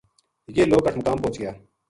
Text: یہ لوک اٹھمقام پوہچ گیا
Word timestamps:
یہ 0.55 0.69
لوک 0.69 0.85
اٹھمقام 0.87 1.17
پوہچ 1.23 1.35
گیا 1.41 1.51